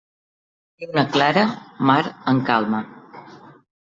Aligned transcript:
Lluna 0.83 1.01
clara, 1.17 1.43
mar 1.91 2.01
en 2.33 2.41
calma. 2.49 2.79